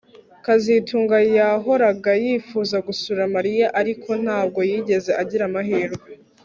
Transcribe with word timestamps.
kazitunga 0.45 1.17
yahoraga 1.37 2.11
yifuza 2.25 2.77
gusura 2.87 3.21
Mariya 3.35 3.67
ariko 3.81 4.09
ntabwo 4.23 4.59
yigeze 4.69 5.11
agira 5.21 5.43
amahirwe 5.49 6.07